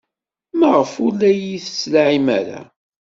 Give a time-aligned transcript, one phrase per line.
[0.59, 2.61] Maɣef ur la iyi-ttlaɛin ara?